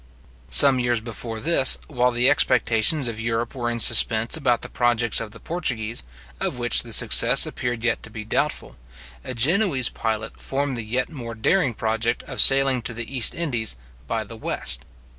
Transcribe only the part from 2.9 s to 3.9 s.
of Europe were in